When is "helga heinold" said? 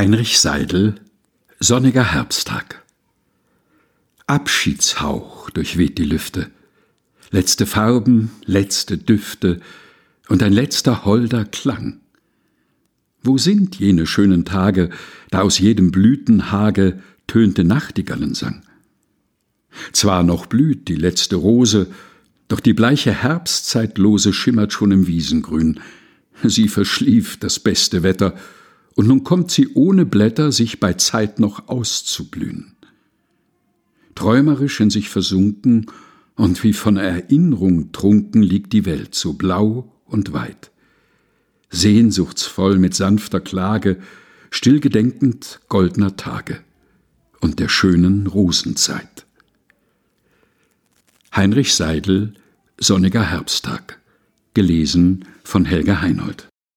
55.64-56.49